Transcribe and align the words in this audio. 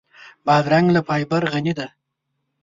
بادرنګ 0.45 0.87
له 0.95 1.01
فایبره 1.07 1.47
غني 1.53 1.73
دی. 1.77 1.87